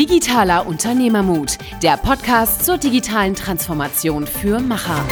[0.00, 5.04] Digitaler Unternehmermut, der Podcast zur digitalen Transformation für Macher.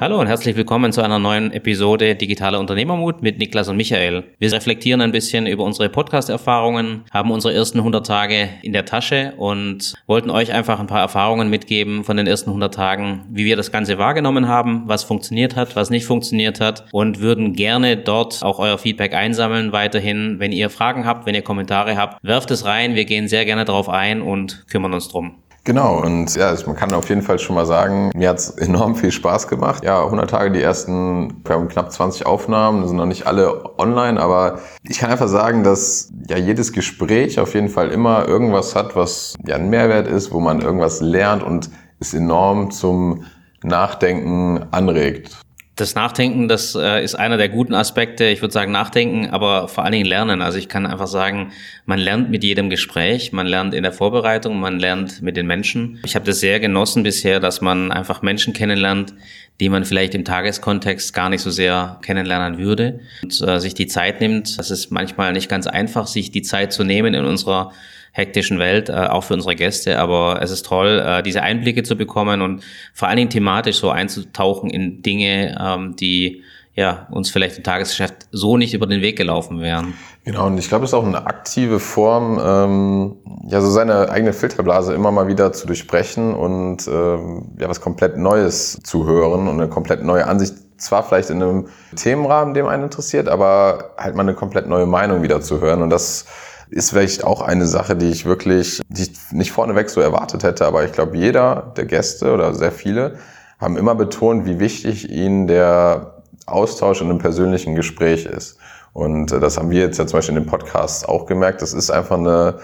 [0.00, 4.24] Hallo und herzlich willkommen zu einer neuen Episode Digitaler Unternehmermut mit Niklas und Michael.
[4.38, 9.34] Wir reflektieren ein bisschen über unsere Podcast-Erfahrungen, haben unsere ersten 100 Tage in der Tasche
[9.36, 13.56] und wollten euch einfach ein paar Erfahrungen mitgeben von den ersten 100 Tagen, wie wir
[13.56, 18.42] das Ganze wahrgenommen haben, was funktioniert hat, was nicht funktioniert hat und würden gerne dort
[18.42, 20.36] auch euer Feedback einsammeln weiterhin.
[20.38, 22.94] Wenn ihr Fragen habt, wenn ihr Kommentare habt, werft es rein.
[22.94, 25.42] Wir gehen sehr gerne darauf ein und kümmern uns drum.
[25.64, 29.12] Genau, und ja, man kann auf jeden Fall schon mal sagen, mir hat's enorm viel
[29.12, 29.84] Spaß gemacht.
[29.84, 34.18] Ja, 100 Tage, die ersten, wir haben knapp 20 Aufnahmen, sind noch nicht alle online,
[34.20, 38.96] aber ich kann einfach sagen, dass ja jedes Gespräch auf jeden Fall immer irgendwas hat,
[38.96, 43.24] was ja ein Mehrwert ist, wo man irgendwas lernt und es enorm zum
[43.62, 45.36] Nachdenken anregt
[45.80, 48.26] das Nachdenken, das äh, ist einer der guten Aspekte.
[48.26, 50.42] Ich würde sagen Nachdenken, aber vor allen Dingen Lernen.
[50.42, 51.52] Also ich kann einfach sagen,
[51.86, 55.98] man lernt mit jedem Gespräch, man lernt in der Vorbereitung, man lernt mit den Menschen.
[56.04, 59.14] Ich habe das sehr genossen bisher, dass man einfach Menschen kennenlernt,
[59.60, 63.86] die man vielleicht im Tageskontext gar nicht so sehr kennenlernen würde und äh, sich die
[63.86, 64.58] Zeit nimmt.
[64.58, 67.72] Das ist manchmal nicht ganz einfach, sich die Zeit zu nehmen in unserer
[68.12, 69.98] hektischen Welt, äh, auch für unsere Gäste.
[69.98, 72.62] Aber es ist toll, äh, diese Einblicke zu bekommen und
[72.94, 76.42] vor allen Dingen thematisch so einzutauchen in Dinge, ähm, die
[76.74, 79.94] ja, uns vielleicht im Tagesgeschäft so nicht über den Weg gelaufen wären.
[80.24, 83.16] Genau, und ich glaube, es ist auch eine aktive Form, ähm,
[83.48, 88.16] ja, so seine eigene Filterblase immer mal wieder zu durchbrechen und ähm, ja, was komplett
[88.16, 92.84] Neues zu hören und eine komplett neue Ansicht, zwar vielleicht in einem Themenrahmen, dem einen
[92.84, 95.82] interessiert, aber halt mal eine komplett neue Meinung wieder zu hören.
[95.82, 96.24] Und das
[96.70, 100.66] ist vielleicht auch eine Sache, die ich wirklich die ich nicht vorneweg so erwartet hätte,
[100.66, 103.16] aber ich glaube, jeder der Gäste oder sehr viele
[103.58, 108.58] haben immer betont, wie wichtig ihnen der Austausch in einem persönlichen Gespräch ist.
[108.92, 111.62] Und äh, das haben wir jetzt ja zum Beispiel in dem Podcast auch gemerkt.
[111.62, 112.58] Das ist einfach eine,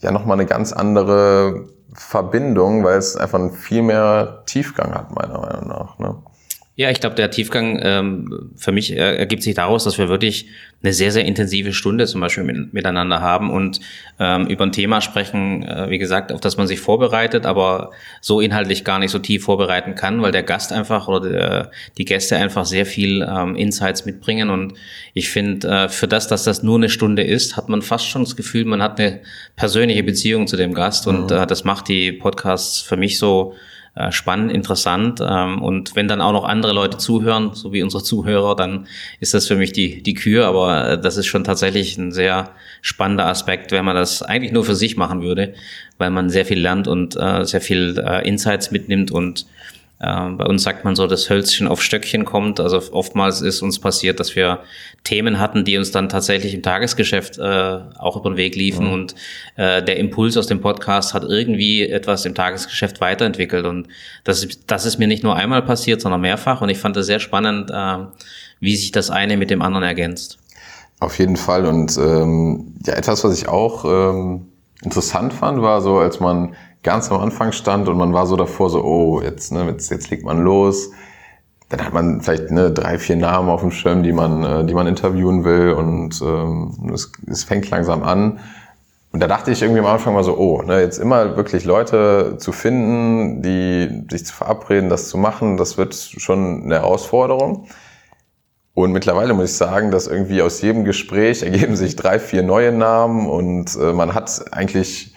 [0.00, 5.38] ja, nochmal eine ganz andere Verbindung, weil es einfach einen viel mehr Tiefgang hat, meiner
[5.38, 5.98] Meinung nach.
[5.98, 6.16] Ne?
[6.78, 10.46] Ja, ich glaube, der Tiefgang ähm, für mich äh, ergibt sich daraus, dass wir wirklich
[10.80, 13.80] eine sehr, sehr intensive Stunde zum Beispiel mit, miteinander haben und
[14.20, 17.90] ähm, über ein Thema sprechen, äh, wie gesagt, auf das man sich vorbereitet, aber
[18.20, 22.04] so inhaltlich gar nicht so tief vorbereiten kann, weil der Gast einfach oder der, die
[22.04, 24.48] Gäste einfach sehr viel ähm, Insights mitbringen.
[24.48, 24.74] Und
[25.14, 28.22] ich finde, äh, für das, dass das nur eine Stunde ist, hat man fast schon
[28.22, 29.18] das Gefühl, man hat eine
[29.56, 31.08] persönliche Beziehung zu dem Gast.
[31.08, 31.38] Und mhm.
[31.38, 33.56] äh, das macht die Podcasts für mich so
[33.94, 35.20] äh, spannend, interessant.
[35.20, 38.86] Ähm, und wenn dann auch noch andere Leute zuhören, so wie unsere Zuhörer, dann
[39.20, 40.46] ist das für mich die, die Kür.
[40.46, 42.50] Aber äh, das ist schon tatsächlich ein sehr
[42.82, 45.54] spannender Aspekt, wenn man das eigentlich nur für sich machen würde,
[45.98, 49.46] weil man sehr viel lernt und äh, sehr viel äh, Insights mitnimmt und
[50.00, 52.60] bei uns sagt man so, das Hölzchen auf Stöckchen kommt.
[52.60, 54.60] Also oftmals ist uns passiert, dass wir
[55.02, 58.86] Themen hatten, die uns dann tatsächlich im Tagesgeschäft äh, auch über den Weg liefen.
[58.86, 58.92] Mhm.
[58.92, 59.14] Und
[59.56, 63.66] äh, der Impuls aus dem Podcast hat irgendwie etwas im Tagesgeschäft weiterentwickelt.
[63.66, 63.88] Und
[64.22, 66.60] das, das ist mir nicht nur einmal passiert, sondern mehrfach.
[66.60, 67.98] Und ich fand es sehr spannend, äh,
[68.60, 70.38] wie sich das eine mit dem anderen ergänzt.
[71.00, 71.66] Auf jeden Fall.
[71.66, 74.46] Und ähm, ja, etwas, was ich auch ähm,
[74.82, 76.54] interessant fand, war so, als man
[76.88, 80.08] ganz am Anfang stand und man war so davor, so, oh, jetzt, ne, jetzt, jetzt
[80.08, 80.90] legt man los.
[81.68, 84.72] Dann hat man vielleicht ne, drei, vier Namen auf dem Schirm, die man, äh, die
[84.72, 88.40] man interviewen will und ähm, es, es fängt langsam an.
[89.12, 92.36] Und da dachte ich irgendwie am Anfang mal so, oh, ne, jetzt immer wirklich Leute
[92.38, 97.66] zu finden, die sich zu verabreden, das zu machen, das wird schon eine Herausforderung.
[98.72, 102.72] Und mittlerweile muss ich sagen, dass irgendwie aus jedem Gespräch ergeben sich drei, vier neue
[102.72, 105.14] Namen und äh, man hat eigentlich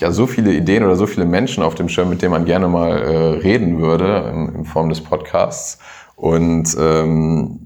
[0.00, 2.68] ja so viele Ideen oder so viele Menschen auf dem Schirm, mit denen man gerne
[2.68, 5.78] mal äh, reden würde in, in, Form des Podcasts.
[6.16, 7.60] Und ähm,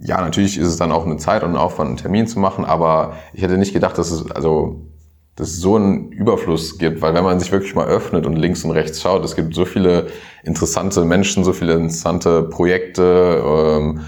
[0.00, 2.64] ja, natürlich ist es dann auch eine Zeit und ein Aufwand, einen Termin zu machen,
[2.64, 4.86] aber ich hätte nicht gedacht, dass es also
[5.36, 8.64] dass es so einen Überfluss gibt, weil wenn man sich wirklich mal öffnet und links
[8.64, 10.06] und rechts schaut, es gibt so viele
[10.44, 13.42] interessante Menschen, so viele interessante Projekte.
[13.44, 14.00] Ähm,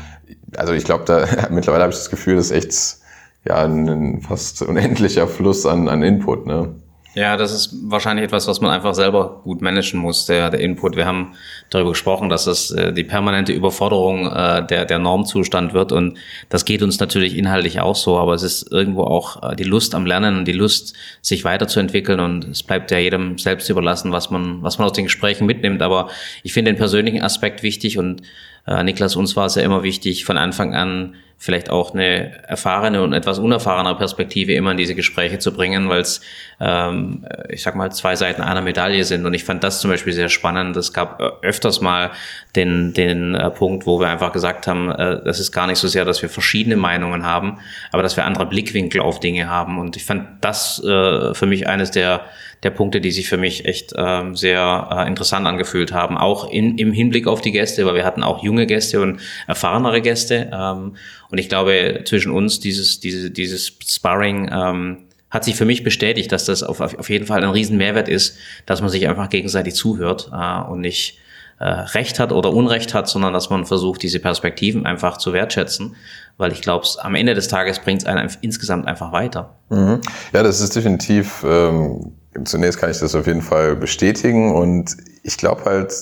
[0.56, 2.98] also ich glaube, da mittlerweile habe ich das Gefühl, das ist echt
[3.46, 6.46] ja ein fast unendlicher Fluss an, an Input.
[6.46, 6.76] Ne?
[7.14, 10.94] Ja, das ist wahrscheinlich etwas, was man einfach selber gut managen muss, der, der Input.
[10.94, 11.34] Wir haben
[11.70, 16.18] darüber gesprochen, dass es äh, die permanente Überforderung äh, der, der Normzustand wird und
[16.50, 19.94] das geht uns natürlich inhaltlich auch so, aber es ist irgendwo auch äh, die Lust
[19.94, 24.30] am Lernen und die Lust, sich weiterzuentwickeln und es bleibt ja jedem selbst überlassen, was
[24.30, 25.82] man, was man aus den Gesprächen mitnimmt.
[25.82, 26.10] Aber
[26.42, 28.22] ich finde den persönlichen Aspekt wichtig und
[28.66, 33.00] äh, Niklas, uns war es ja immer wichtig, von Anfang an vielleicht auch eine erfahrene
[33.00, 36.20] und etwas unerfahrene Perspektive immer in diese Gespräche zu bringen, weil es,
[36.60, 39.24] ähm, ich sag mal, zwei Seiten einer Medaille sind.
[39.24, 40.76] Und ich fand das zum Beispiel sehr spannend.
[40.76, 42.10] Es gab äh, öfters mal
[42.56, 45.86] den, den äh, Punkt, wo wir einfach gesagt haben, äh, das ist gar nicht so
[45.86, 47.58] sehr, dass wir verschiedene Meinungen haben,
[47.92, 49.78] aber dass wir andere Blickwinkel auf Dinge haben.
[49.78, 52.22] Und ich fand das äh, für mich eines der
[52.62, 56.18] der Punkte, die sich für mich echt ähm, sehr äh, interessant angefühlt haben.
[56.18, 60.00] Auch in, im Hinblick auf die Gäste, weil wir hatten auch junge Gäste und erfahrenere
[60.00, 60.50] Gäste.
[60.52, 60.96] Ähm,
[61.30, 64.98] und ich glaube, zwischen uns dieses, diese, dieses Sparring ähm,
[65.30, 68.36] hat sich für mich bestätigt, dass das auf, auf jeden Fall ein riesen Mehrwert ist,
[68.66, 71.18] dass man sich einfach gegenseitig zuhört äh, und nicht
[71.58, 75.96] äh, Recht hat oder Unrecht hat, sondern dass man versucht, diese Perspektiven einfach zu wertschätzen,
[76.36, 79.56] weil ich glaube, am Ende des Tages bringt es einen insgesamt einfach weiter.
[79.68, 80.00] Mhm.
[80.32, 82.12] Ja, das ist definitiv, ähm,
[82.44, 85.92] zunächst kann ich das auf jeden Fall bestätigen und ich glaube halt,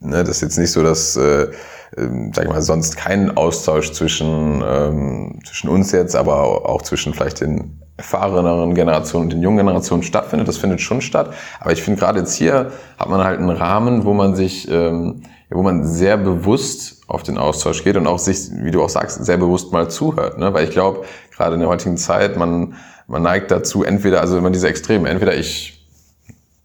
[0.00, 1.48] ne, das ist jetzt nicht so, dass äh,
[1.96, 7.12] ähm, sag ich mal, sonst keinen Austausch zwischen, ähm, zwischen uns jetzt, aber auch zwischen
[7.12, 10.48] vielleicht den erfahreneren Generationen und den jungen Generationen stattfindet.
[10.48, 11.34] Das findet schon statt.
[11.60, 15.22] Aber ich finde gerade jetzt hier hat man halt einen Rahmen, wo man sich, ähm,
[15.50, 19.22] wo man sehr bewusst auf den Austausch geht und auch sich, wie du auch sagst,
[19.24, 20.38] sehr bewusst mal zuhört.
[20.38, 20.54] Ne?
[20.54, 21.04] Weil ich glaube,
[21.36, 22.74] gerade in der heutigen Zeit, man,
[23.06, 25.86] man neigt dazu, entweder, also immer diese Extreme, entweder ich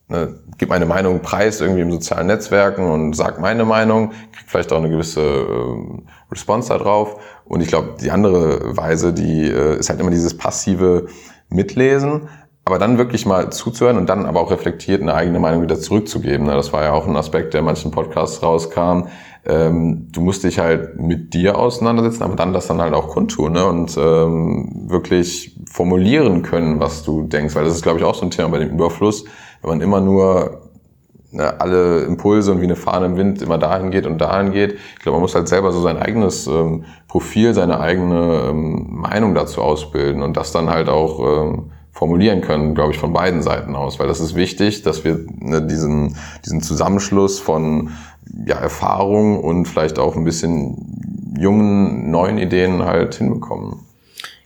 [0.07, 4.71] ne, gebe meine Meinung preis irgendwie im sozialen Netzwerken und sag meine Meinung, krieg vielleicht
[4.71, 6.01] auch eine gewisse äh,
[6.31, 7.21] Response darauf.
[7.45, 11.07] Und ich glaube, die andere Weise, die äh, ist halt immer dieses passive
[11.49, 12.29] Mitlesen,
[12.65, 16.47] aber dann wirklich mal zuzuhören und dann aber auch reflektiert eine eigene Meinung wieder zurückzugeben.
[16.47, 16.53] Ne?
[16.53, 19.07] Das war ja auch ein Aspekt, der in manchen Podcasts rauskam.
[19.45, 23.53] Ähm, du musst dich halt mit dir auseinandersetzen, aber dann das dann halt auch kundtun
[23.53, 23.65] ne?
[23.65, 27.55] und ähm, wirklich formulieren können, was du denkst.
[27.55, 29.25] Weil das ist, glaube ich, auch so ein Thema bei dem Überfluss
[29.61, 30.61] wenn man immer nur
[31.31, 34.73] ne, alle Impulse und wie eine Fahne im Wind immer dahin geht und dahin geht.
[34.73, 39.35] Ich glaube, man muss halt selber so sein eigenes ähm, Profil, seine eigene ähm, Meinung
[39.35, 43.75] dazu ausbilden und das dann halt auch ähm, formulieren können, glaube ich, von beiden Seiten
[43.75, 46.15] aus, weil das ist wichtig, dass wir ne, diesen,
[46.45, 47.89] diesen Zusammenschluss von
[48.45, 53.86] ja, Erfahrung und vielleicht auch ein bisschen jungen, neuen Ideen halt hinbekommen.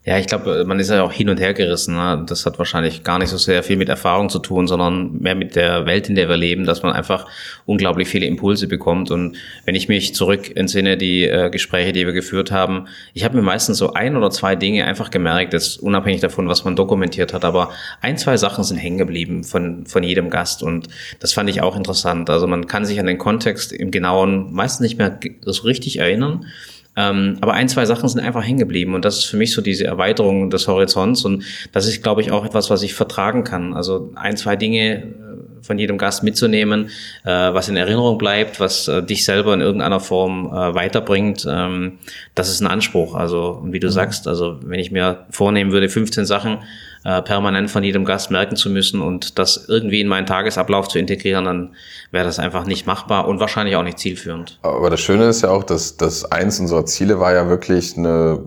[0.03, 1.93] Ja, ich glaube, man ist ja auch hin und her gerissen.
[1.93, 2.25] Ne?
[2.27, 5.55] Das hat wahrscheinlich gar nicht so sehr viel mit Erfahrung zu tun, sondern mehr mit
[5.55, 7.27] der Welt, in der wir leben, dass man einfach
[7.67, 9.11] unglaublich viele Impulse bekommt.
[9.11, 13.35] Und wenn ich mich zurück entsinne, die äh, Gespräche, die wir geführt haben, ich habe
[13.35, 17.31] mir meistens so ein oder zwei Dinge einfach gemerkt, jetzt unabhängig davon, was man dokumentiert
[17.31, 17.69] hat, aber
[18.01, 20.63] ein, zwei Sachen sind hängen geblieben von, von jedem Gast.
[20.63, 20.87] Und
[21.19, 22.27] das fand ich auch interessant.
[22.31, 26.47] Also man kann sich an den Kontext im Genauen meistens nicht mehr so richtig erinnern.
[26.95, 29.61] Ähm, aber ein, zwei Sachen sind einfach hängen geblieben und das ist für mich so
[29.61, 33.73] diese Erweiterung des Horizonts und das ist, glaube ich, auch etwas, was ich vertragen kann.
[33.73, 35.30] Also ein, zwei Dinge
[35.61, 36.89] von jedem Gast mitzunehmen,
[37.23, 41.99] äh, was in Erinnerung bleibt, was äh, dich selber in irgendeiner Form äh, weiterbringt, ähm,
[42.35, 43.15] das ist ein Anspruch.
[43.15, 43.91] Also, und wie du mhm.
[43.91, 46.59] sagst, also wenn ich mir vornehmen würde, 15 Sachen
[47.03, 50.99] äh, permanent von jedem Gast merken zu müssen und das irgendwie in meinen Tagesablauf zu
[50.99, 51.75] integrieren, dann
[52.11, 54.59] wäre das einfach nicht machbar und wahrscheinlich auch nicht zielführend.
[54.61, 58.43] Aber das Schöne ist ja auch, dass, dass eins unserer Ziele war ja wirklich eine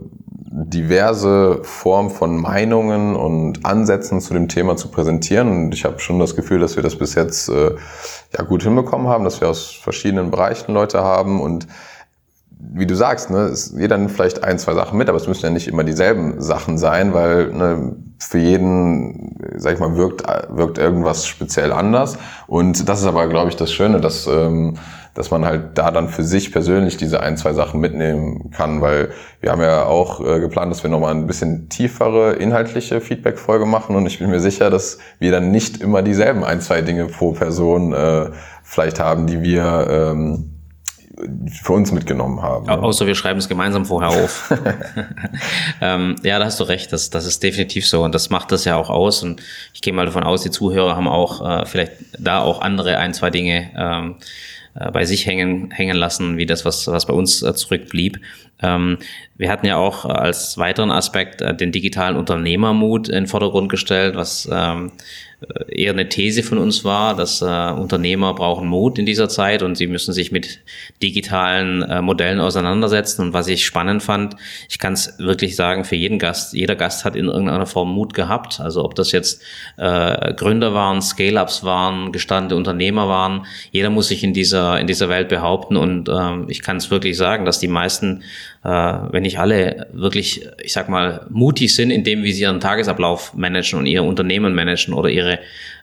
[0.57, 5.49] diverse Form von Meinungen und Ansätzen zu dem Thema zu präsentieren.
[5.49, 7.73] Und ich habe schon das Gefühl, dass wir das bis jetzt äh,
[8.37, 11.67] ja gut hinbekommen haben, dass wir aus verschiedenen Bereichen Leute haben und
[12.73, 15.45] wie du sagst, ne, ist, jeder nimmt vielleicht ein, zwei Sachen mit, aber es müssen
[15.45, 20.79] ja nicht immer dieselben Sachen sein, weil ne, für jeden, sag ich mal, wirkt, wirkt
[20.79, 22.17] irgendwas speziell anders.
[22.47, 24.79] Und das ist aber, glaube ich, das Schöne, dass, ähm,
[25.15, 29.11] dass man halt da dann für sich persönlich diese ein, zwei Sachen mitnehmen kann, weil
[29.41, 33.95] wir haben ja auch äh, geplant, dass wir nochmal ein bisschen tiefere inhaltliche Feedback-Folge machen
[33.95, 37.33] und ich bin mir sicher, dass wir dann nicht immer dieselben ein, zwei Dinge pro
[37.33, 38.31] Person äh,
[38.65, 40.51] vielleicht haben, die wir ähm,
[41.63, 42.69] für uns mitgenommen haben.
[42.69, 44.53] Außer wir schreiben es gemeinsam vorher auf.
[45.81, 48.65] ähm, ja, da hast du recht, das, das ist definitiv so und das macht das
[48.65, 49.41] ja auch aus und
[49.73, 53.15] ich gehe mal davon aus, die Zuhörer haben auch äh, vielleicht da auch andere ein,
[53.15, 54.17] zwei Dinge ähm,
[54.75, 58.21] äh, bei sich hängen, hängen lassen, wie das, was, was bei uns äh, zurückblieb.
[58.63, 58.99] Ähm,
[59.37, 64.17] wir hatten ja auch als weiteren Aspekt äh, den digitalen Unternehmermut in den Vordergrund gestellt,
[64.17, 64.93] was ähm,
[65.34, 65.34] äh,
[65.69, 69.77] eher eine These von uns war, dass äh, Unternehmer brauchen Mut in dieser Zeit und
[69.77, 70.61] sie müssen sich mit
[71.03, 73.23] digitalen äh, Modellen auseinandersetzen.
[73.23, 74.37] Und was ich spannend fand,
[74.69, 78.15] ich kann es wirklich sagen, für jeden Gast, jeder Gast hat in irgendeiner Form Mut
[78.15, 78.61] gehabt.
[78.61, 79.43] Also ob das jetzt
[79.77, 85.09] äh, Gründer waren, Scale-ups waren, gestandene Unternehmer waren, jeder muss sich in dieser, in dieser
[85.09, 85.77] Welt behaupten.
[85.77, 88.25] Und äh, ich kann es wirklich sagen, dass die meisten äh,
[88.65, 93.35] wenn nicht alle wirklich, ich sag mal, mutig sind in dem, wie sie ihren Tagesablauf
[93.35, 95.39] managen und ihr Unternehmen managen oder ihre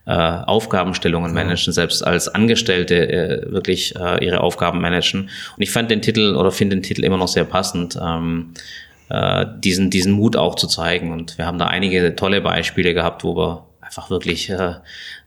[0.08, 5.30] äh, Aufgabenstellungen managen, selbst als Angestellte äh, wirklich äh, ihre Aufgaben managen.
[5.56, 8.00] Und ich fand den Titel oder finde den Titel immer noch sehr passend.
[8.02, 8.54] Ähm,
[9.10, 11.12] äh, diesen, diesen Mut auch zu zeigen.
[11.12, 14.76] Und wir haben da einige tolle Beispiele gehabt, wo wir einfach wirklich äh,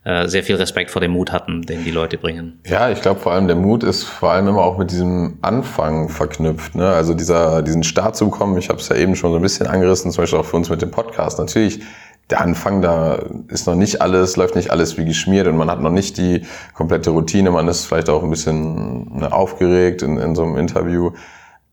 [0.04, 2.60] äh, sehr viel Respekt vor dem Mut hatten, den die Leute bringen.
[2.66, 6.08] Ja, ich glaube vor allem der Mut ist vor allem immer auch mit diesem Anfang
[6.08, 6.74] verknüpft.
[6.74, 6.88] Ne?
[6.88, 9.66] Also dieser, diesen Start zu bekommen, ich habe es ja eben schon so ein bisschen
[9.66, 11.38] angerissen, zum Beispiel auch für uns mit dem Podcast.
[11.38, 11.80] Natürlich,
[12.30, 15.82] der Anfang, da ist noch nicht alles, läuft nicht alles wie geschmiert und man hat
[15.82, 20.34] noch nicht die komplette Routine, man ist vielleicht auch ein bisschen ne, aufgeregt in, in
[20.34, 21.10] so einem Interview.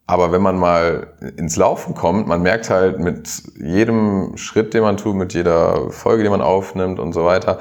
[0.08, 4.98] Aber wenn man mal ins Laufen kommt, man merkt halt mit jedem Schritt, den man
[4.98, 7.60] tut, mit jeder Folge, die man aufnimmt und so weiter,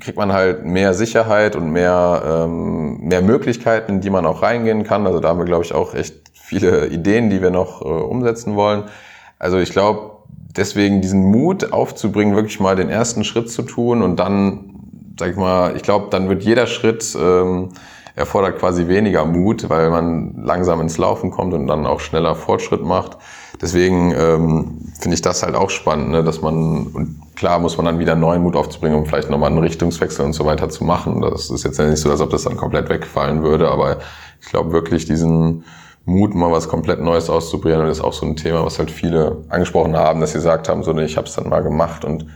[0.00, 4.84] kriegt man halt mehr Sicherheit und mehr, ähm, mehr Möglichkeiten, in die man auch reingehen
[4.84, 5.06] kann.
[5.06, 8.56] Also da haben wir, glaube ich, auch echt viele Ideen, die wir noch äh, umsetzen
[8.56, 8.84] wollen.
[9.38, 10.18] Also ich glaube,
[10.56, 14.74] deswegen diesen Mut aufzubringen, wirklich mal den ersten Schritt zu tun und dann,
[15.18, 17.70] sag ich mal, ich glaube, dann wird jeder Schritt ähm,
[18.14, 22.84] erfordert quasi weniger Mut, weil man langsam ins Laufen kommt und dann auch schneller Fortschritt
[22.84, 23.16] macht.
[23.60, 27.86] Deswegen ähm, finde ich das halt auch spannend, ne, dass man, und klar muss man
[27.86, 31.20] dann wieder neuen Mut aufzubringen, um vielleicht nochmal einen Richtungswechsel und so weiter zu machen.
[31.22, 33.98] Das ist jetzt nicht so, als ob das dann komplett wegfallen würde, aber
[34.40, 35.64] ich glaube wirklich diesen
[36.04, 38.90] Mut, mal was komplett Neues auszuprobieren, und das ist auch so ein Thema, was halt
[38.90, 42.26] viele angesprochen haben, dass sie gesagt haben, so, ich habe es dann mal gemacht und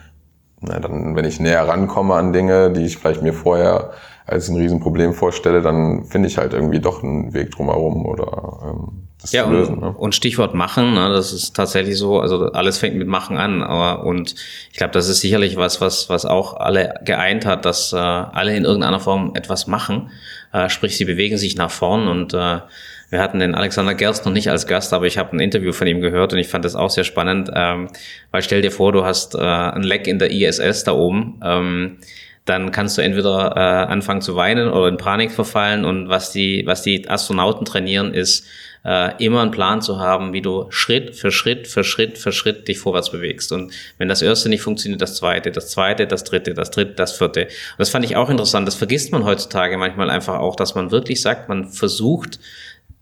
[0.60, 3.90] na, dann, wenn ich näher rankomme an Dinge, die ich vielleicht mir vorher
[4.26, 9.06] als ein Riesenproblem vorstelle, dann finde ich halt irgendwie doch einen Weg drumherum oder ähm,
[9.20, 9.74] das ja, zu lösen.
[9.74, 9.94] Und, ne?
[9.96, 14.04] und Stichwort machen, ne, das ist tatsächlich so, also alles fängt mit Machen an, aber
[14.04, 14.34] und
[14.72, 18.56] ich glaube, das ist sicherlich was, was, was auch alle geeint hat, dass äh, alle
[18.56, 20.10] in irgendeiner Form etwas machen,
[20.52, 22.60] äh, sprich sie bewegen sich nach vorn und äh,
[23.08, 25.86] wir hatten den Alexander Gerst noch nicht als Gast, aber ich habe ein Interview von
[25.86, 27.88] ihm gehört und ich fand das auch sehr spannend, ähm,
[28.32, 31.40] weil stell dir vor, du hast äh, ein Leck in der ISS da oben.
[31.44, 31.98] Ähm,
[32.46, 35.84] dann kannst du entweder äh, anfangen zu weinen oder in Panik verfallen.
[35.84, 38.46] Und was die, was die Astronauten trainieren, ist
[38.84, 42.68] äh, immer einen Plan zu haben, wie du Schritt für Schritt für Schritt für Schritt
[42.68, 43.50] dich vorwärts bewegst.
[43.50, 47.16] Und wenn das erste nicht funktioniert, das zweite, das zweite, das dritte, das dritte, das
[47.18, 47.42] vierte.
[47.42, 48.66] Und das fand ich auch interessant.
[48.68, 52.38] Das vergisst man heutzutage manchmal einfach auch, dass man wirklich sagt, man versucht,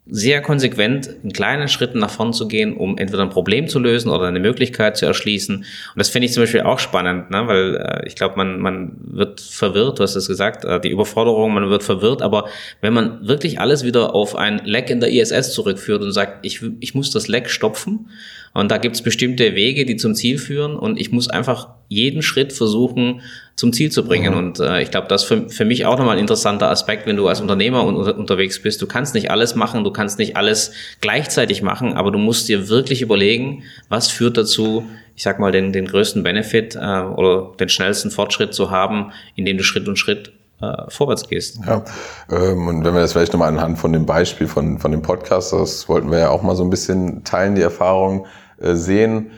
[0.07, 4.11] sehr konsequent in kleinen Schritten nach vorn zu gehen, um entweder ein Problem zu lösen
[4.11, 5.57] oder eine Möglichkeit zu erschließen.
[5.57, 7.47] Und das finde ich zum Beispiel auch spannend, ne?
[7.47, 11.55] weil äh, ich glaube, man, man wird verwirrt, du hast es gesagt, äh, die Überforderung,
[11.55, 12.49] man wird verwirrt, aber
[12.83, 16.61] wenn man wirklich alles wieder auf ein Leck in der ISS zurückführt und sagt, ich,
[16.81, 18.11] ich muss das Leck stopfen
[18.55, 22.23] und da gibt es bestimmte Wege, die zum Ziel führen und ich muss einfach jeden
[22.23, 23.21] Schritt versuchen,
[23.57, 24.33] zum Ziel zu bringen.
[24.33, 24.39] Mhm.
[24.39, 27.17] Und äh, ich glaube, das ist für, für mich auch nochmal ein interessanter Aspekt, wenn
[27.17, 28.81] du als Unternehmer un unterwegs bist.
[28.81, 32.69] Du kannst nicht alles machen, du kannst nicht alles gleichzeitig machen, aber du musst dir
[32.69, 34.85] wirklich überlegen, was führt dazu,
[35.17, 39.59] ich sag mal, den, den größten Benefit äh, oder den schnellsten Fortschritt zu haben, indem
[39.59, 41.59] du Schritt und Schritt äh, vorwärts gehst.
[41.67, 41.85] Ja,
[42.31, 45.53] ähm, und wenn wir das vielleicht nochmal anhand von dem Beispiel von, von dem Podcast,
[45.53, 48.27] das wollten wir ja auch mal so ein bisschen teilen, die Erfahrung,
[48.73, 49.31] sehen,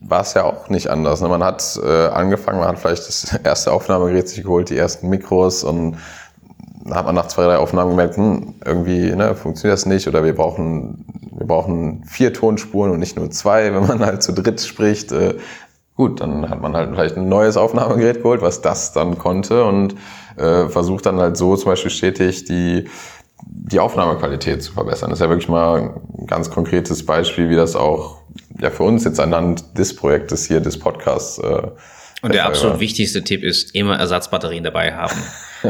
[0.00, 1.20] war es ja auch nicht anders.
[1.20, 1.28] Ne?
[1.28, 5.64] Man hat äh, angefangen, man hat vielleicht das erste Aufnahmegerät sich geholt, die ersten Mikros
[5.64, 5.96] und
[6.84, 10.22] dann hat man nach zwei, drei Aufnahmen gemerkt, hm, irgendwie ne, funktioniert das nicht oder
[10.22, 14.60] wir brauchen, wir brauchen vier Tonspuren und nicht nur zwei, wenn man halt zu dritt
[14.60, 15.10] spricht.
[15.12, 15.36] Äh,
[15.96, 19.94] gut, dann hat man halt vielleicht ein neues Aufnahmegerät geholt, was das dann konnte und
[20.36, 22.88] äh, versucht dann halt so zum Beispiel stetig die
[23.46, 25.10] die Aufnahmequalität zu verbessern.
[25.10, 28.23] Das ist ja wirklich mal ein ganz konkretes Beispiel, wie das auch
[28.60, 31.38] ja für uns jetzt anhand des Projektes hier, des Podcasts.
[31.38, 31.62] Äh,
[32.22, 35.16] und der absolut wichtigste Tipp ist, immer Ersatzbatterien dabei haben.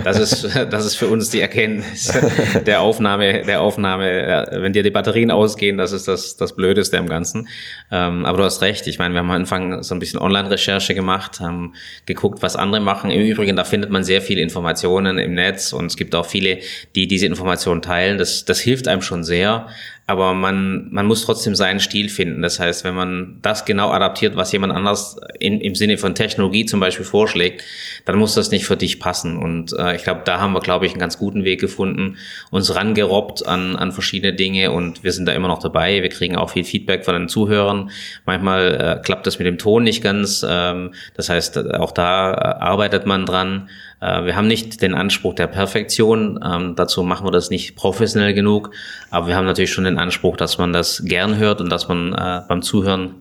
[0.02, 2.12] Das ist, das ist für uns die Erkenntnis
[2.66, 4.48] der Aufnahme, der Aufnahme.
[4.50, 7.46] Wenn dir die Batterien ausgehen, das ist das, das Blödeste im Ganzen.
[7.92, 8.88] Ähm, aber du hast recht.
[8.88, 11.74] Ich meine, wir haben am Anfang so ein bisschen Online-Recherche gemacht, haben
[12.06, 13.12] geguckt, was andere machen.
[13.12, 16.58] Im Übrigen, da findet man sehr viele Informationen im Netz und es gibt auch viele,
[16.96, 18.18] die diese Informationen teilen.
[18.18, 19.68] Das, das hilft einem schon sehr
[20.06, 22.42] aber man, man muss trotzdem seinen Stil finden.
[22.42, 26.66] Das heißt, wenn man das genau adaptiert, was jemand anders in, im Sinne von Technologie
[26.66, 27.64] zum Beispiel vorschlägt,
[28.04, 29.38] dann muss das nicht für dich passen.
[29.38, 32.18] Und äh, ich glaube, da haben wir, glaube ich, einen ganz guten Weg gefunden,
[32.50, 36.02] uns rangerobbt an, an verschiedene Dinge und wir sind da immer noch dabei.
[36.02, 37.90] Wir kriegen auch viel Feedback von den Zuhörern.
[38.26, 40.44] Manchmal äh, klappt das mit dem Ton nicht ganz.
[40.46, 43.70] Ähm, das heißt, auch da äh, arbeitet man dran.
[44.04, 48.34] Äh, wir haben nicht den Anspruch der Perfektion, ähm, dazu machen wir das nicht professionell
[48.34, 48.70] genug,
[49.10, 52.12] aber wir haben natürlich schon den Anspruch, dass man das gern hört und dass man
[52.12, 53.16] äh, beim Zuhören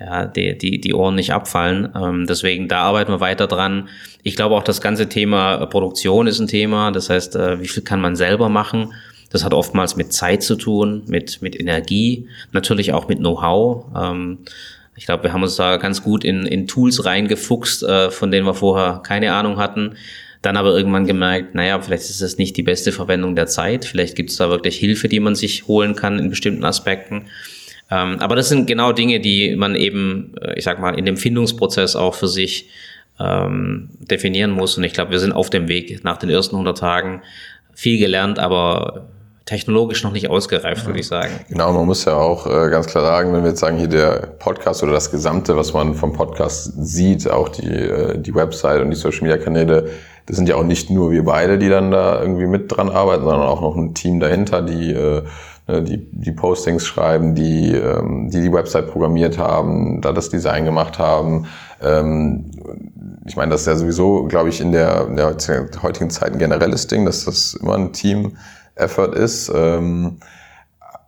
[0.00, 1.88] ja, die, die, die Ohren nicht abfallen.
[1.94, 3.88] Ähm, deswegen, da arbeiten wir weiter dran.
[4.22, 6.90] Ich glaube auch, das ganze Thema Produktion ist ein Thema.
[6.90, 8.92] Das heißt, äh, wie viel kann man selber machen?
[9.30, 13.86] Das hat oftmals mit Zeit zu tun, mit, mit Energie, natürlich auch mit Know-how.
[13.96, 14.38] Ähm,
[14.94, 18.46] ich glaube, wir haben uns da ganz gut in, in Tools reingefuchst, äh, von denen
[18.46, 19.96] wir vorher keine Ahnung hatten.
[20.42, 23.84] Dann aber irgendwann gemerkt, naja, vielleicht ist das nicht die beste Verwendung der Zeit.
[23.84, 27.26] Vielleicht gibt es da wirklich Hilfe, die man sich holen kann in bestimmten Aspekten.
[27.90, 31.16] Ähm, aber das sind genau Dinge, die man eben, äh, ich sag mal, in dem
[31.16, 32.68] Findungsprozess auch für sich
[33.20, 34.76] ähm, definieren muss.
[34.76, 37.22] Und ich glaube, wir sind auf dem Weg nach den ersten 100 Tagen
[37.74, 39.08] viel gelernt, aber
[39.44, 41.32] technologisch noch nicht ausgereift, würde ich sagen.
[41.48, 44.28] Genau, man muss ja auch äh, ganz klar sagen, wenn wir jetzt sagen, hier der
[44.38, 48.90] Podcast oder das Gesamte, was man vom Podcast sieht, auch die, äh, die Website und
[48.90, 49.90] die Social Media Kanäle,
[50.26, 53.24] das sind ja auch nicht nur wir beide, die dann da irgendwie mit dran arbeiten,
[53.24, 55.22] sondern auch noch ein Team dahinter, die äh,
[55.68, 60.64] ne, die, die Postings schreiben, die, ähm, die die Website programmiert haben, da das Design
[60.64, 61.46] gemacht haben.
[61.80, 62.50] Ähm,
[63.24, 65.36] ich meine, das ist ja sowieso, glaube ich, in der, in der
[65.82, 69.50] heutigen Zeit ein generelles Ding, dass das immer ein Team-Effort ist.
[69.54, 70.18] Ähm,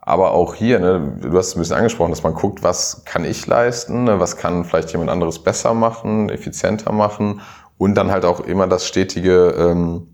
[0.01, 3.25] aber auch hier, ne, du hast es ein bisschen angesprochen, dass man guckt, was kann
[3.25, 7.41] ich leisten, ne, was kann vielleicht jemand anderes besser machen, effizienter machen
[7.77, 10.07] und dann halt auch immer das stetige ähm,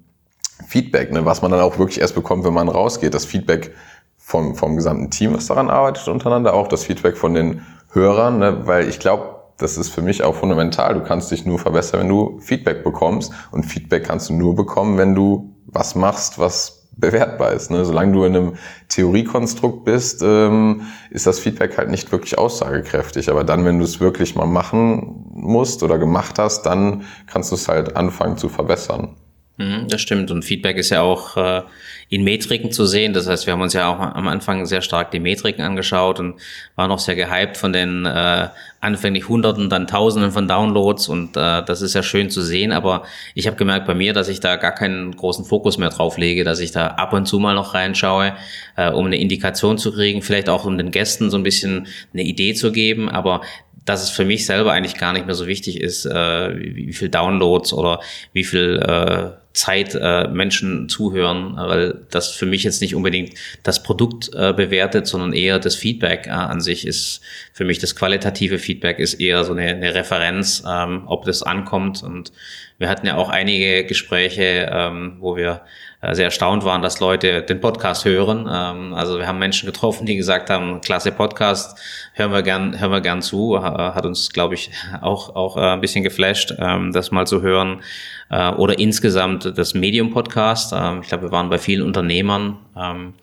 [0.67, 3.13] Feedback, ne, was man dann auch wirklich erst bekommt, wenn man rausgeht.
[3.13, 3.73] Das Feedback
[4.17, 8.65] vom, vom gesamten Team, was daran arbeitet untereinander, auch das Feedback von den Hörern, ne,
[8.65, 10.95] weil ich glaube, das ist für mich auch fundamental.
[10.95, 13.31] Du kannst dich nur verbessern, wenn du Feedback bekommst.
[13.51, 17.71] Und Feedback kannst du nur bekommen, wenn du was machst, was bewertbar ist.
[17.71, 17.83] Ne?
[17.83, 18.53] Solange du in einem
[18.87, 23.29] Theoriekonstrukt bist, ähm, ist das Feedback halt nicht wirklich aussagekräftig.
[23.29, 27.55] Aber dann, wenn du es wirklich mal machen musst oder gemacht hast, dann kannst du
[27.55, 29.15] es halt anfangen zu verbessern.
[29.61, 30.31] Mhm, das stimmt.
[30.31, 31.61] Und Feedback ist ja auch äh,
[32.09, 33.13] in Metriken zu sehen.
[33.13, 36.39] Das heißt, wir haben uns ja auch am Anfang sehr stark die Metriken angeschaut und
[36.75, 38.47] waren noch sehr gehypt von den äh,
[38.79, 41.09] anfänglich Hunderten, dann Tausenden von Downloads.
[41.09, 42.71] Und äh, das ist ja schön zu sehen.
[42.71, 43.03] Aber
[43.35, 46.43] ich habe gemerkt bei mir, dass ich da gar keinen großen Fokus mehr drauf lege,
[46.43, 48.33] dass ich da ab und zu mal noch reinschaue,
[48.77, 52.23] äh, um eine Indikation zu kriegen, vielleicht auch um den Gästen so ein bisschen eine
[52.23, 53.09] Idee zu geben.
[53.09, 53.41] Aber
[53.85, 56.93] dass es für mich selber eigentlich gar nicht mehr so wichtig ist, äh, wie, wie
[56.93, 57.99] viel Downloads oder
[58.33, 63.83] wie viel äh, Zeit äh, Menschen zuhören, weil das für mich jetzt nicht unbedingt das
[63.83, 67.21] Produkt äh, bewertet, sondern eher das Feedback äh, an sich ist
[67.53, 72.01] für mich das qualitative Feedback ist eher so eine, eine Referenz, ähm, ob das ankommt.
[72.01, 72.31] Und
[72.77, 75.61] wir hatten ja auch einige Gespräche, ähm, wo wir
[76.01, 78.49] äh, sehr erstaunt waren, dass Leute den Podcast hören.
[78.51, 81.77] Ähm, also wir haben Menschen getroffen, die gesagt haben, klasse Podcast,
[82.13, 83.61] hören wir gern, hören wir gern zu.
[83.61, 87.81] Hat uns, glaube ich, auch auch äh, ein bisschen geflasht, ähm, das mal zu hören
[88.31, 90.73] äh, oder insgesamt das Medium-Podcast.
[90.75, 93.13] Ähm, ich glaube, wir waren bei vielen Unternehmern, ähm,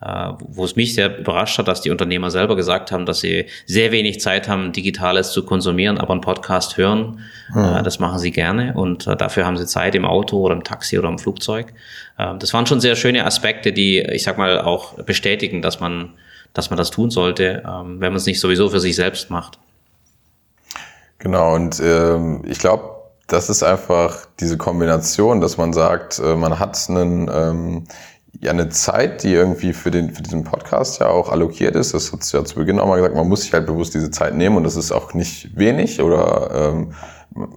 [0.00, 3.46] äh, wo es mich sehr überrascht hat, dass die Unternehmer selber gesagt haben, dass sie
[3.66, 7.20] sehr wenig Zeit haben, Digitales zu konsumieren, aber einen Podcast hören,
[7.54, 7.82] mhm.
[7.82, 10.98] das machen sie gerne und äh, dafür haben sie Zeit im Auto oder im Taxi
[10.98, 11.72] oder im Flugzeug.
[12.18, 16.14] Ähm, das waren schon sehr schöne Aspekte, die, ich sag mal, auch bestätigen, dass man,
[16.52, 19.58] dass man das tun sollte, ähm, wenn man es nicht sowieso für sich selbst macht.
[21.18, 22.97] Genau, und ähm, ich glaube,
[23.28, 27.84] das ist einfach diese Kombination, dass man sagt, äh, man hat einen, ähm,
[28.40, 31.92] ja, eine Zeit, die irgendwie für, den, für diesen Podcast ja auch allokiert ist.
[31.92, 34.34] Das hat ja zu Beginn auch mal gesagt, man muss sich halt bewusst diese Zeit
[34.34, 36.94] nehmen und das ist auch nicht wenig oder ähm,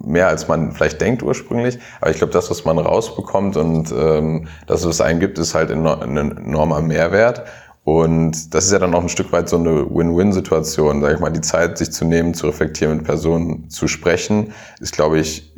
[0.04, 1.78] mehr als man vielleicht denkt ursprünglich.
[2.00, 5.54] Aber ich glaube, das, was man rausbekommt und ähm, das, was es einen gibt, ist
[5.54, 7.44] halt ein enormer Mehrwert.
[7.84, 11.30] Und das ist ja dann auch ein Stück weit so eine Win-Win-Situation, sag ich mal,
[11.30, 15.52] die Zeit sich zu nehmen, zu reflektieren, mit Personen zu sprechen, ist, glaube ich,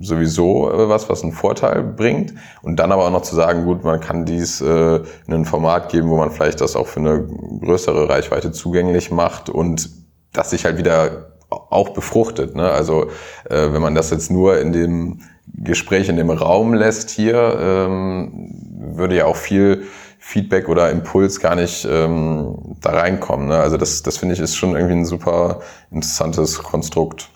[0.00, 2.34] sowieso äh, was, was einen Vorteil bringt.
[2.62, 5.88] Und dann aber auch noch zu sagen, gut, man kann dies äh, in ein Format
[5.90, 7.24] geben, wo man vielleicht das auch für eine
[7.60, 9.88] größere Reichweite zugänglich macht und
[10.32, 12.56] das sich halt wieder auch befruchtet.
[12.56, 12.68] Ne?
[12.68, 13.04] Also
[13.48, 15.20] äh, wenn man das jetzt nur in dem
[15.54, 18.50] Gespräch in dem Raum lässt hier, ähm,
[18.96, 19.84] würde ja auch viel
[20.28, 23.48] Feedback oder Impuls gar nicht ähm, da reinkommen.
[23.48, 23.56] Ne?
[23.56, 27.30] Also das, das finde ich ist schon irgendwie ein super interessantes Konstrukt.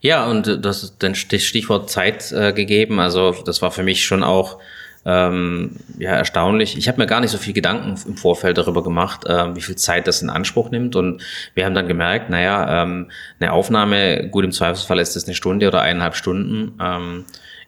[0.00, 3.00] Ja, und das ist dann Stichwort Zeit äh, gegeben.
[3.00, 4.58] Also das war für mich schon auch
[5.06, 6.76] ähm, ja erstaunlich.
[6.76, 9.76] Ich habe mir gar nicht so viel Gedanken im Vorfeld darüber gemacht, äh, wie viel
[9.76, 10.96] Zeit das in Anspruch nimmt.
[10.96, 11.22] Und
[11.54, 15.66] wir haben dann gemerkt, naja, ähm, eine Aufnahme, gut im Zweifelsfall ist das eine Stunde
[15.66, 16.78] oder eineinhalb Stunden.
[16.78, 17.24] Ähm,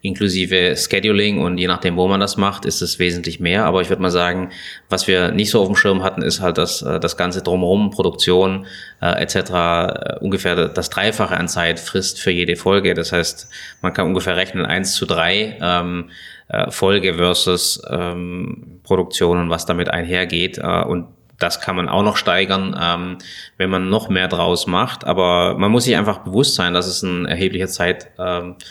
[0.07, 3.64] inklusive Scheduling und je nachdem, wo man das macht, ist es wesentlich mehr.
[3.64, 4.51] Aber ich würde mal sagen,
[4.88, 7.90] was wir nicht so auf dem Schirm hatten, ist halt das, äh, das ganze drumherum,
[7.90, 8.66] Produktion
[9.01, 9.37] äh, etc.
[9.37, 12.95] Äh, ungefähr das Dreifache an Zeit frisst für jede Folge.
[12.95, 13.49] Das heißt,
[13.83, 16.11] man kann ungefähr rechnen eins zu drei ähm,
[16.49, 20.59] äh, Folge versus ähm, Produktion und was damit einhergeht.
[20.59, 23.19] Äh, und das kann man auch noch steigern, ähm,
[23.59, 25.05] wenn man noch mehr draus macht.
[25.05, 28.62] Aber man muss sich einfach bewusst sein, dass es ein erheblicher Zeit ähm, äh,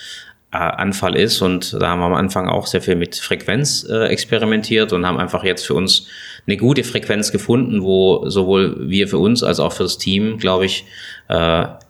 [0.56, 1.42] Anfall ist.
[1.42, 5.18] Und da haben wir am Anfang auch sehr viel mit Frequenz äh, experimentiert und haben
[5.18, 6.08] einfach jetzt für uns
[6.48, 10.66] eine gute Frequenz gefunden, wo sowohl wir für uns als auch für das Team, glaube
[10.66, 10.86] ich,
[11.28, 11.34] äh,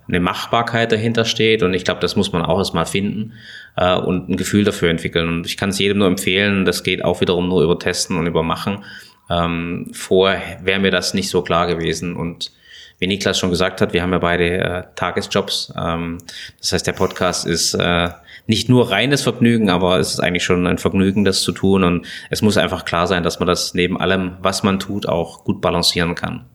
[0.07, 1.63] eine Machbarkeit dahinter steht.
[1.63, 3.33] Und ich glaube, das muss man auch erstmal finden
[3.75, 5.27] äh, und ein Gefühl dafür entwickeln.
[5.27, 8.27] Und ich kann es jedem nur empfehlen, das geht auch wiederum nur über Testen und
[8.27, 8.83] über Machen.
[9.29, 12.15] Ähm, vorher wäre mir das nicht so klar gewesen.
[12.15, 12.51] Und
[12.99, 15.73] wie Niklas schon gesagt hat, wir haben ja beide äh, Tagesjobs.
[15.77, 16.19] Ähm,
[16.59, 18.09] das heißt, der Podcast ist äh,
[18.47, 21.83] nicht nur reines Vergnügen, aber es ist eigentlich schon ein Vergnügen, das zu tun.
[21.83, 25.43] Und es muss einfach klar sein, dass man das neben allem, was man tut, auch
[25.43, 26.45] gut balancieren kann.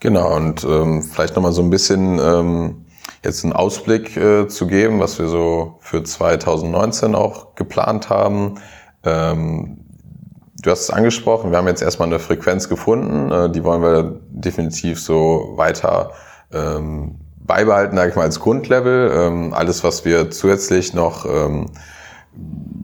[0.00, 2.86] Genau, und ähm, vielleicht nochmal so ein bisschen ähm,
[3.24, 8.56] jetzt einen Ausblick äh, zu geben, was wir so für 2019 auch geplant haben.
[9.04, 9.78] Ähm,
[10.62, 14.20] du hast es angesprochen, wir haben jetzt erstmal eine Frequenz gefunden, äh, die wollen wir
[14.30, 16.12] definitiv so weiter
[16.52, 19.10] ähm, beibehalten, sage ich mal, als Grundlevel.
[19.14, 21.66] Ähm, alles, was wir zusätzlich noch ähm,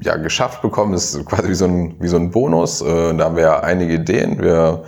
[0.03, 2.81] ja, geschafft bekommen, ist quasi wie so ein, wie so ein Bonus.
[2.81, 4.41] Äh, da haben wir ja einige Ideen.
[4.41, 4.85] Wir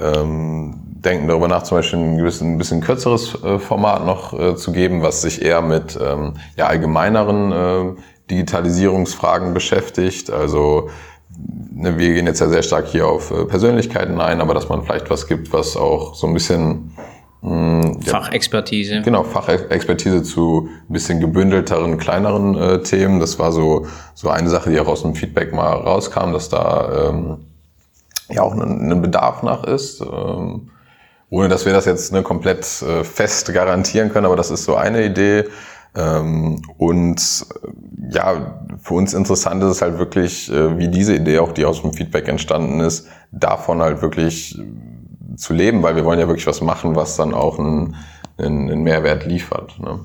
[0.00, 4.56] ähm, denken darüber nach, zum Beispiel ein, gewissen, ein bisschen kürzeres äh, Format noch äh,
[4.56, 10.30] zu geben, was sich eher mit ähm, ja, allgemeineren äh, Digitalisierungsfragen beschäftigt.
[10.30, 10.88] Also
[11.72, 14.82] ne, wir gehen jetzt ja sehr stark hier auf äh, Persönlichkeiten ein, aber dass man
[14.82, 16.92] vielleicht was gibt, was auch so ein bisschen
[18.00, 19.02] Fachexpertise.
[19.02, 23.20] Genau, Fachexpertise zu ein bisschen gebündelteren, kleineren äh, Themen.
[23.20, 27.10] Das war so, so eine Sache, die auch aus dem Feedback mal rauskam, dass da
[27.10, 27.38] ähm,
[28.30, 30.00] ja auch ein, ein Bedarf nach ist.
[30.00, 30.70] Ähm,
[31.30, 34.76] ohne dass wir das jetzt ne, komplett äh, fest garantieren können, aber das ist so
[34.76, 35.44] eine Idee.
[35.96, 41.40] Ähm, und äh, ja, für uns interessant ist es halt wirklich, äh, wie diese Idee,
[41.40, 44.58] auch die aus dem Feedback entstanden ist, davon halt wirklich
[45.36, 47.96] zu leben, weil wir wollen ja wirklich was machen, was dann auch einen,
[48.38, 49.78] einen, Mehrwert liefert.
[49.80, 50.00] Ne?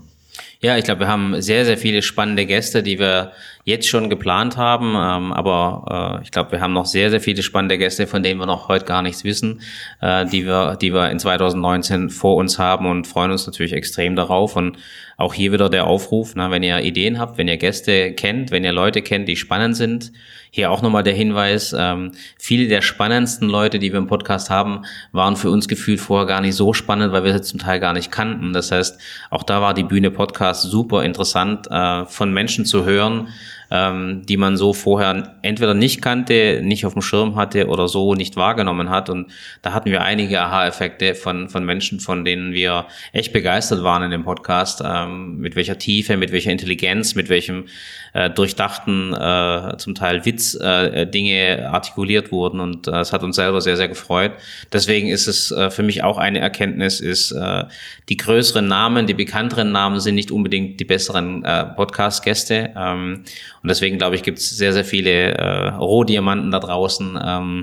[0.61, 3.31] Ja, ich glaube, wir haben sehr, sehr viele spannende Gäste, die wir
[3.63, 4.89] jetzt schon geplant haben.
[4.89, 8.39] Ähm, aber äh, ich glaube, wir haben noch sehr, sehr viele spannende Gäste, von denen
[8.41, 9.61] wir noch heute gar nichts wissen,
[10.01, 14.17] äh, die wir, die wir in 2019 vor uns haben und freuen uns natürlich extrem
[14.17, 14.57] darauf.
[14.57, 14.77] Und
[15.15, 18.63] auch hier wieder der Aufruf, na, wenn ihr Ideen habt, wenn ihr Gäste kennt, wenn
[18.63, 20.11] ihr Leute kennt, die spannend sind.
[20.51, 24.83] Hier auch nochmal der Hinweis, ähm, viele der spannendsten Leute, die wir im Podcast haben,
[25.11, 27.93] waren für uns gefühlt vorher gar nicht so spannend, weil wir sie zum Teil gar
[27.93, 28.51] nicht kannten.
[28.51, 33.29] Das heißt, auch da war die Bühne Podcast super interessant, äh, von Menschen zu hören,
[33.71, 38.15] ähm, die man so vorher entweder nicht kannte, nicht auf dem Schirm hatte oder so
[38.15, 39.09] nicht wahrgenommen hat.
[39.09, 44.03] Und da hatten wir einige Aha-Effekte von, von Menschen, von denen wir echt begeistert waren
[44.03, 47.65] in dem Podcast, ähm, mit welcher Tiefe, mit welcher Intelligenz, mit welchem
[48.13, 52.59] äh, durchdachten, äh, zum Teil Witz äh, Dinge artikuliert wurden.
[52.59, 54.31] Und äh, es hat uns selber sehr, sehr gefreut.
[54.73, 57.65] Deswegen ist es äh, für mich auch eine Erkenntnis, ist äh,
[58.09, 62.73] die größeren Namen, die bekannteren Namen sind nicht unbedingt die besseren äh, Podcast-Gäste.
[62.75, 63.23] Ähm,
[63.61, 67.61] und deswegen glaube ich, gibt es sehr, sehr viele äh, Rohdiamanten da draußen, ähm,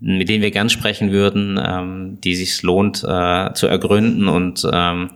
[0.00, 4.28] mit denen wir gern sprechen würden, ähm, die sich lohnt äh, zu ergründen.
[4.28, 5.10] Und ähm,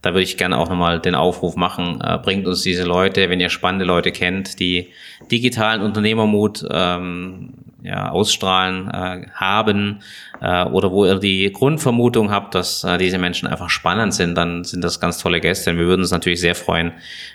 [0.00, 2.00] da würde ich gerne auch nochmal den Aufruf machen.
[2.00, 4.88] Äh, bringt uns diese Leute, wenn ihr spannende Leute kennt, die
[5.30, 10.02] digitalen Unternehmermut ähm, ja, ausstrahlen, äh, haben
[10.40, 14.64] äh, oder wo ihr die Grundvermutung habt, dass äh, diese Menschen einfach spannend sind, dann
[14.64, 15.70] sind das ganz tolle Gäste.
[15.70, 16.92] Und wir würden uns natürlich sehr freuen,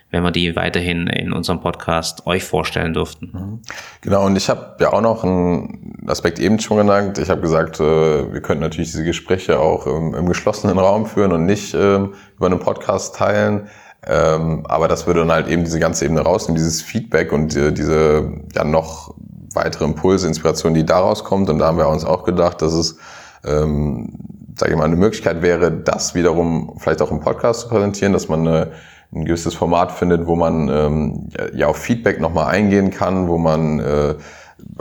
[0.10, 3.30] wenn wir die weiterhin in unserem Podcast euch vorstellen durften.
[3.34, 3.62] Mhm.
[4.02, 7.18] Genau, und ich habe ja auch noch einen Aspekt eben schon genannt.
[7.18, 11.34] Ich habe gesagt, äh, wir könnten natürlich diese Gespräche auch im, im geschlossenen Raum führen
[11.34, 13.68] und nicht ähm, über einen Podcast teilen.
[14.06, 17.74] Ähm, aber das würde dann halt eben diese ganze Ebene rausnehmen, dieses Feedback und äh,
[17.74, 19.16] diese ja noch
[19.54, 21.50] weitere Impulse, Inspiration, die daraus kommt.
[21.50, 22.98] Und da haben wir uns auch gedacht, dass es,
[23.46, 24.14] ähm,
[24.58, 28.28] sage ich mal, eine Möglichkeit wäre, das wiederum vielleicht auch im Podcast zu präsentieren, dass
[28.28, 28.72] man eine,
[29.14, 33.80] ein gewisses Format findet, wo man ähm, ja auf Feedback nochmal eingehen kann, wo man
[33.80, 34.16] äh,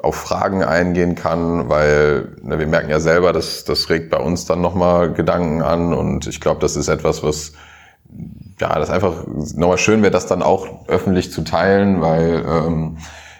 [0.02, 4.46] auf Fragen eingehen kann, weil ne, wir merken ja selber, dass das regt bei uns
[4.46, 7.52] dann nochmal Gedanken an und ich glaube, das ist etwas, was
[8.60, 12.98] ja, das einfach nochmal schön wäre, das dann auch öffentlich zu teilen, weil ähm,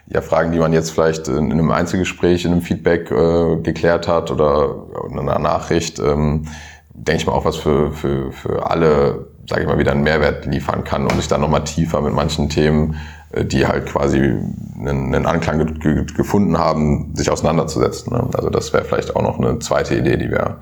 [0.09, 4.07] ja, Fragen, die man jetzt vielleicht in, in einem Einzelgespräch, in einem Feedback äh, geklärt
[4.07, 6.47] hat oder in einer Nachricht, ähm,
[6.95, 10.47] denke ich mal auch was für, für, für alle, sage ich mal, wieder einen Mehrwert
[10.47, 12.97] liefern kann, um sich dann nochmal tiefer mit manchen Themen,
[13.33, 18.13] äh, die halt quasi einen, einen Anklang ge ge gefunden haben, sich auseinanderzusetzen.
[18.13, 18.29] Ne?
[18.35, 20.59] Also das wäre vielleicht auch noch eine zweite Idee, die wir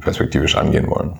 [0.00, 1.18] perspektivisch angehen wollen.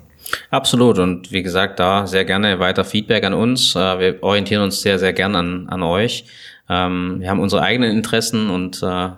[0.51, 0.99] Absolut.
[0.99, 3.75] Und wie gesagt, da sehr gerne weiter Feedback an uns.
[3.75, 6.27] Äh, wir orientieren uns sehr, sehr gern an, an euch.
[6.69, 9.11] Ähm, wir haben unsere eigenen Interessen und äh,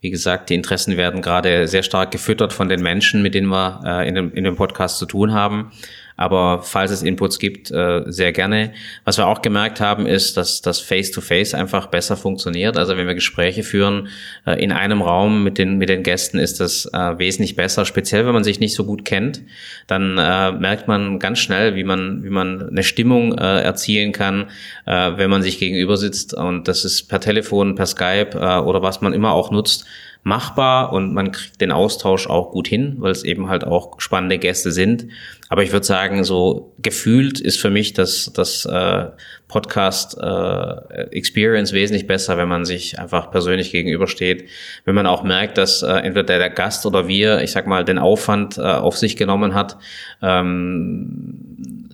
[0.00, 3.80] wie gesagt, die Interessen werden gerade sehr stark gefüttert von den Menschen, mit denen wir
[3.84, 5.72] äh, in, dem, in dem Podcast zu tun haben.
[6.16, 8.72] Aber falls es Inputs gibt, äh, sehr gerne.
[9.04, 12.76] Was wir auch gemerkt haben, ist, dass das Face-to-Face -face einfach besser funktioniert.
[12.78, 14.08] Also wenn wir Gespräche führen
[14.46, 17.84] äh, in einem Raum mit den, mit den Gästen, ist das äh, wesentlich besser.
[17.84, 19.42] Speziell, wenn man sich nicht so gut kennt,
[19.86, 24.50] dann merkt man ganz schnell, wie man, wie man eine Stimmung erzielen kann,
[24.84, 26.34] wenn man sich gegenüber sitzt.
[26.34, 29.86] Und das ist per Telefon, per Skype oder was man immer auch nutzt
[30.26, 34.38] machbar und man kriegt den Austausch auch gut hin, weil es eben halt auch spannende
[34.38, 35.06] Gäste sind.
[35.48, 39.04] Aber ich würde sagen, so gefühlt ist für mich das, das äh,
[39.46, 44.48] Podcast äh, Experience wesentlich besser, wenn man sich einfach persönlich gegenübersteht.
[44.84, 47.98] Wenn man auch merkt, dass äh, entweder der Gast oder wir, ich sag mal, den
[47.98, 49.76] Aufwand äh, auf sich genommen hat,
[50.22, 51.85] ähm,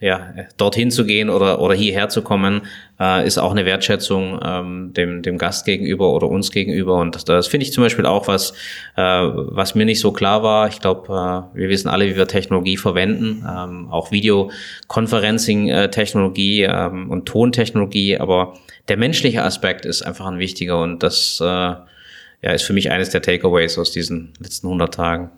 [0.00, 2.62] ja, dorthin zu gehen oder, oder hierher zu kommen,
[3.00, 6.96] äh, ist auch eine Wertschätzung ähm, dem, dem Gast gegenüber oder uns gegenüber.
[6.96, 8.52] Und das, das finde ich zum Beispiel auch was,
[8.96, 10.68] äh, was mir nicht so klar war.
[10.68, 17.26] Ich glaube, äh, wir wissen alle, wie wir Technologie verwenden, ähm, auch Videoconferencing-Technologie ähm, und
[17.26, 18.54] Tontechnologie, aber
[18.88, 23.10] der menschliche Aspekt ist einfach ein wichtiger und das äh, ja, ist für mich eines
[23.10, 25.30] der Takeaways aus diesen letzten 100 Tagen.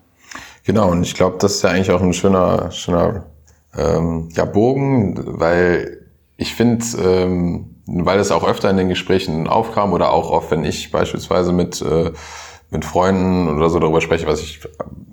[0.65, 3.25] Genau, und ich glaube, das ist ja eigentlich auch ein schöner, schöner
[3.75, 6.05] ähm, ja, Bogen, weil
[6.37, 10.63] ich finde, ähm, weil es auch öfter in den Gesprächen aufkam oder auch oft, wenn
[10.63, 12.11] ich beispielsweise mit, äh,
[12.69, 14.59] mit Freunden oder so darüber spreche, was ich,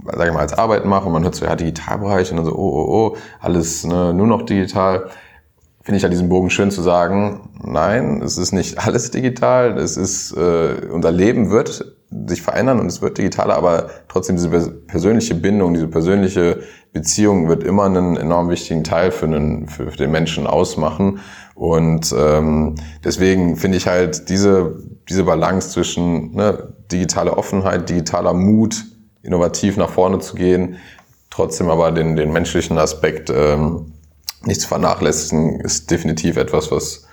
[0.05, 2.53] sage ich mal, als Arbeit mache und man hört so, ja, Digitalbereich und dann so,
[2.53, 5.09] oh, oh, oh, alles ne, nur noch digital.
[5.83, 9.97] Finde ich ja diesen Bogen schön zu sagen, nein, es ist nicht alles digital, es
[9.97, 11.85] ist, äh, unser Leben wird
[12.27, 16.61] sich verändern und es wird digitaler, aber trotzdem diese persönliche Bindung, diese persönliche
[16.93, 19.29] Beziehung wird immer einen enorm wichtigen Teil für,
[19.67, 21.21] für, für den Menschen ausmachen.
[21.55, 28.85] Und ähm, deswegen finde ich halt diese, diese Balance zwischen ne, digitaler Offenheit, digitaler Mut,
[29.23, 30.77] innovativ nach vorne zu gehen,
[31.31, 33.93] trotzdem aber den, den menschlichen Aspekt ähm,
[34.45, 37.07] nicht zu vernachlässigen, ist definitiv etwas, was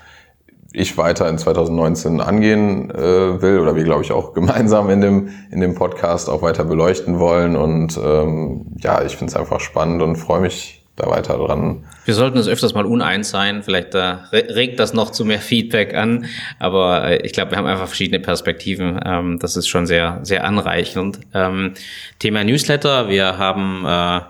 [0.72, 5.28] ich weiter in 2019 angehen äh, will oder wir, glaube ich, auch gemeinsam in dem,
[5.50, 7.56] in dem Podcast auch weiter beleuchten wollen.
[7.56, 11.84] Und ähm, ja, ich finde es einfach spannend und freue mich da weiter dran.
[12.04, 13.62] Wir sollten uns öfters mal uneins sein.
[13.62, 16.26] Vielleicht äh, regt das noch zu mehr Feedback an.
[16.58, 19.00] Aber äh, ich glaube, wir haben einfach verschiedene Perspektiven.
[19.04, 21.20] Ähm, das ist schon sehr, sehr anreichend.
[21.32, 21.72] Ähm,
[22.18, 23.08] Thema Newsletter.
[23.08, 24.20] Wir haben äh,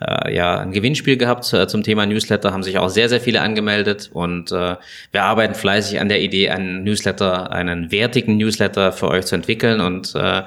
[0.00, 3.40] äh, ja ein Gewinnspiel gehabt äh, zum Thema Newsletter, haben sich auch sehr, sehr viele
[3.40, 4.76] angemeldet und äh,
[5.12, 9.80] wir arbeiten fleißig an der Idee, einen Newsletter, einen wertigen Newsletter für euch zu entwickeln
[9.80, 10.42] und äh,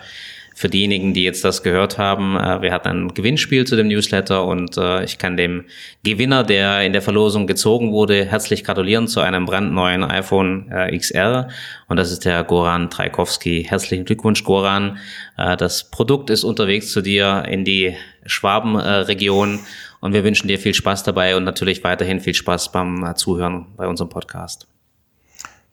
[0.55, 4.45] für diejenigen, die jetzt das gehört haben, äh, wir hatten ein Gewinnspiel zu dem Newsletter
[4.45, 5.65] und äh, ich kann dem
[6.03, 11.49] Gewinner, der in der Verlosung gezogen wurde, herzlich gratulieren zu einem brandneuen iPhone äh, XR
[11.87, 13.65] und das ist der Goran Traikowski.
[13.67, 14.97] Herzlichen Glückwunsch, Goran.
[15.35, 19.59] Das Produkt ist unterwegs zu dir in die Schwabenregion
[20.01, 23.67] und wir wünschen dir viel Spaß dabei und natürlich weiterhin viel Spaß beim äh, Zuhören
[23.77, 24.67] bei unserem Podcast.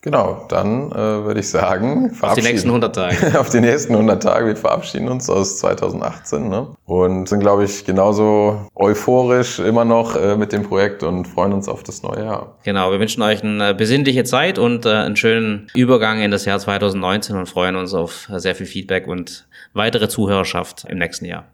[0.03, 3.39] Genau, dann äh, würde ich sagen, auf die nächsten 100 Tage.
[3.39, 4.47] auf die nächsten 100 Tage.
[4.47, 6.69] Wir verabschieden uns aus 2018 ne?
[6.87, 11.69] und sind, glaube ich, genauso euphorisch immer noch äh, mit dem Projekt und freuen uns
[11.69, 12.57] auf das neue Jahr.
[12.65, 16.59] Genau, wir wünschen euch eine besinnliche Zeit und äh, einen schönen Übergang in das Jahr
[16.59, 21.45] 2019 und freuen uns auf sehr viel Feedback und weitere Zuhörerschaft im nächsten Jahr.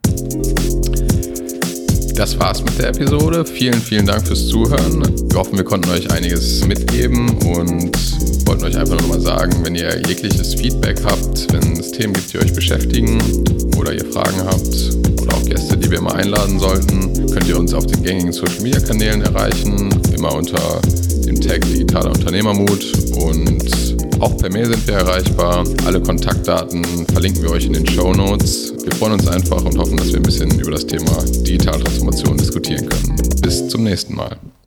[2.16, 3.44] Das war's mit der Episode.
[3.44, 5.02] Vielen, vielen Dank fürs Zuhören.
[5.28, 7.94] Wir hoffen, wir konnten euch einiges mitgeben und
[8.48, 12.32] wollten euch einfach nur mal sagen, wenn ihr jegliches Feedback habt, wenn es Themen gibt,
[12.32, 13.18] die euch beschäftigen
[13.76, 17.74] oder ihr Fragen habt oder auch Gäste, die wir mal einladen sollten, könnt ihr uns
[17.74, 20.80] auf den gängigen Social Media Kanälen erreichen, immer unter
[21.26, 25.64] dem Tag Digitaler Unternehmermut und auch per Mail sind wir erreichbar.
[25.84, 28.74] Alle Kontaktdaten verlinken wir euch in den Show Notes.
[28.84, 32.36] Wir freuen uns einfach und hoffen, dass wir ein bisschen über das Thema Digitale Transformation
[32.36, 33.16] diskutieren können.
[33.42, 34.36] Bis zum nächsten Mal.